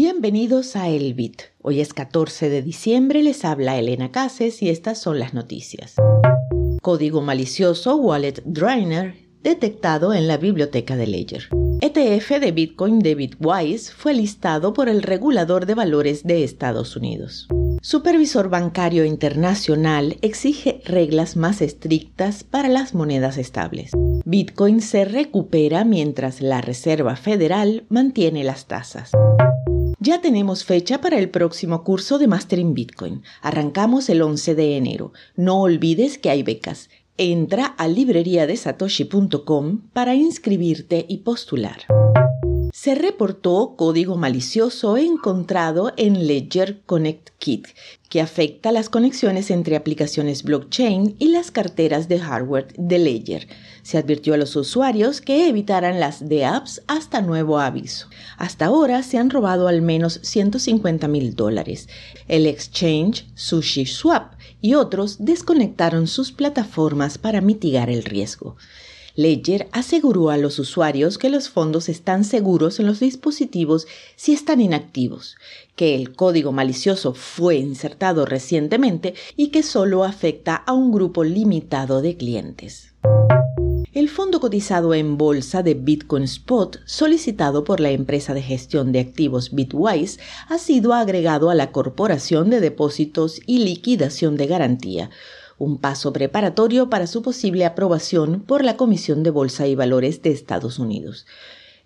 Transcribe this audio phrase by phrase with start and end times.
[0.00, 1.42] Bienvenidos a El Bit.
[1.60, 5.96] Hoy es 14 de diciembre, les habla Elena Cases y estas son las noticias.
[6.80, 11.48] Código malicioso Wallet Drainer detectado en la biblioteca de Ledger.
[11.80, 17.48] ETF de Bitcoin de Bitwise fue listado por el regulador de valores de Estados Unidos.
[17.82, 23.90] Supervisor Bancario Internacional exige reglas más estrictas para las monedas estables.
[24.24, 29.10] Bitcoin se recupera mientras la Reserva Federal mantiene las tasas.
[30.00, 33.24] Ya tenemos fecha para el próximo curso de Mastering Bitcoin.
[33.42, 35.12] Arrancamos el 11 de enero.
[35.34, 36.88] No olvides que hay becas.
[37.16, 41.78] Entra a libreriadesatoshi.com para inscribirte y postular.
[42.80, 47.66] Se reportó código malicioso encontrado en Ledger Connect Kit,
[48.08, 53.48] que afecta las conexiones entre aplicaciones blockchain y las carteras de hardware de Ledger.
[53.82, 58.06] Se advirtió a los usuarios que evitaran las de apps hasta nuevo aviso.
[58.36, 61.88] Hasta ahora se han robado al menos 150 mil dólares.
[62.28, 68.56] El exchange SushiSwap y otros desconectaron sus plataformas para mitigar el riesgo.
[69.18, 74.60] Ledger aseguró a los usuarios que los fondos están seguros en los dispositivos si están
[74.60, 75.34] inactivos,
[75.74, 82.00] que el código malicioso fue insertado recientemente y que solo afecta a un grupo limitado
[82.00, 82.92] de clientes.
[83.92, 89.00] El fondo cotizado en bolsa de Bitcoin Spot, solicitado por la empresa de gestión de
[89.00, 95.10] activos Bitwise, ha sido agregado a la Corporación de Depósitos y Liquidación de Garantía,
[95.58, 100.30] un paso preparatorio para su posible aprobación por la Comisión de Bolsa y Valores de
[100.30, 101.26] Estados Unidos.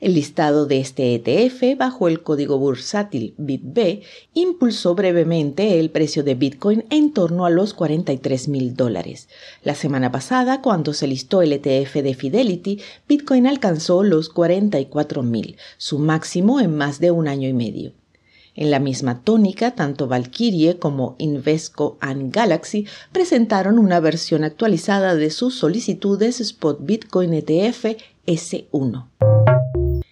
[0.02, 4.02] El listado de este ETF bajo el código bursátil BitB
[4.34, 9.28] impulsó brevemente el precio de Bitcoin en torno a los 43 mil dólares.
[9.62, 15.56] La semana pasada, cuando se listó el ETF de Fidelity, Bitcoin alcanzó los 44 mil,
[15.78, 17.92] su máximo en más de un año y medio.
[18.54, 25.30] En la misma tónica, tanto Valkyrie como Invesco and Galaxy presentaron una versión actualizada de
[25.30, 27.96] sus solicitudes Spot Bitcoin ETF
[28.26, 29.06] S1.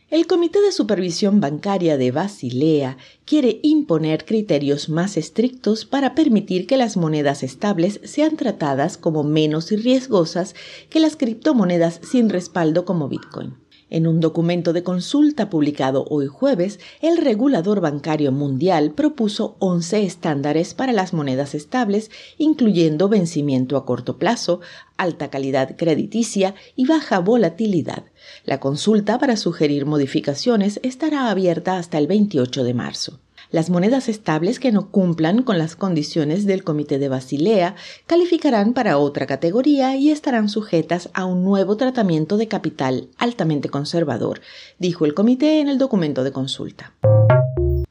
[0.08, 2.96] El Comité de Supervisión Bancaria de Basilea
[3.26, 9.70] quiere imponer criterios más estrictos para permitir que las monedas estables sean tratadas como menos
[9.70, 10.56] riesgosas
[10.88, 13.54] que las criptomonedas sin respaldo como Bitcoin.
[13.90, 20.74] En un documento de consulta publicado hoy jueves, el regulador bancario mundial propuso 11 estándares
[20.74, 24.60] para las monedas estables, incluyendo vencimiento a corto plazo,
[24.96, 28.04] alta calidad crediticia y baja volatilidad.
[28.44, 33.18] La consulta para sugerir modificaciones estará abierta hasta el 28 de marzo.
[33.50, 37.74] Las monedas estables que no cumplan con las condiciones del Comité de Basilea
[38.06, 44.40] calificarán para otra categoría y estarán sujetas a un nuevo tratamiento de capital altamente conservador,
[44.78, 46.92] dijo el comité en el documento de consulta.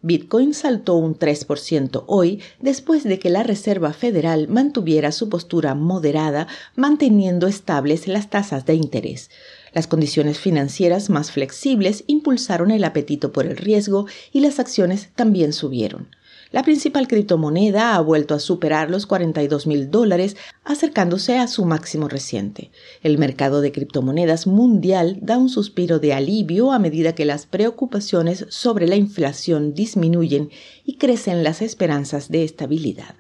[0.10, 6.48] Bitcoin saltó un 3% hoy después de que la Reserva Federal mantuviera su postura moderada
[6.76, 9.30] manteniendo estables las tasas de interés.
[9.72, 15.54] Las condiciones financieras más flexibles impulsaron el apetito por el riesgo y las acciones también
[15.54, 16.08] subieron.
[16.52, 22.08] La principal criptomoneda ha vuelto a superar los 42 mil dólares, acercándose a su máximo
[22.08, 22.72] reciente.
[23.04, 28.48] El mercado de criptomonedas mundial da un suspiro de alivio a medida que las preocupaciones
[28.50, 30.50] sobre la inflación disminuyen
[30.84, 33.14] y crecen las esperanzas de estabilidad.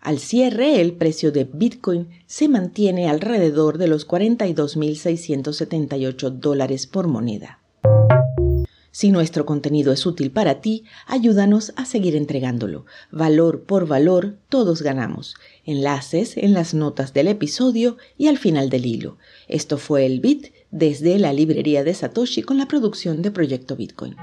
[0.00, 7.60] Al cierre, el precio de Bitcoin se mantiene alrededor de los 42.678 dólares por moneda.
[8.96, 12.86] Si nuestro contenido es útil para ti, ayúdanos a seguir entregándolo.
[13.12, 15.34] Valor por valor, todos ganamos.
[15.66, 19.18] Enlaces en las notas del episodio y al final del hilo.
[19.48, 24.16] Esto fue el Bit desde la librería de Satoshi con la producción de Proyecto Bitcoin.